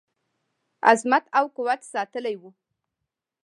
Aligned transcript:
عظمت 0.89 1.23
او 1.37 1.45
قوت 1.55 1.81
ساتلی 1.93 2.35
وو. 2.41 2.49